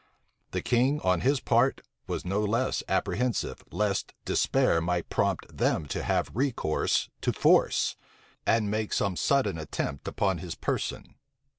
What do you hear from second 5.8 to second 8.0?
to have recourse to force,